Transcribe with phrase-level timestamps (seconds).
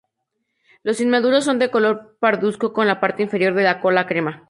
[0.81, 4.39] Los inmaduros son de color parduzco con la parte inferior de la cola crema.